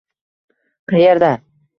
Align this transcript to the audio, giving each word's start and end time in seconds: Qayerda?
Qayerda? 0.93 1.31